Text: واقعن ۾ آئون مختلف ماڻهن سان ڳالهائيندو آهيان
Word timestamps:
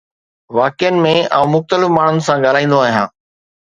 واقعن 0.59 0.95
۾ 1.03 1.13
آئون 1.41 1.53
مختلف 1.59 1.89
ماڻهن 2.01 2.27
سان 2.31 2.47
ڳالهائيندو 2.51 2.85
آهيان 2.91 3.19